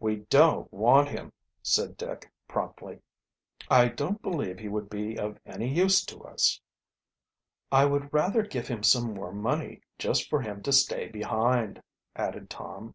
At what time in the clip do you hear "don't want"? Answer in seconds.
0.30-1.10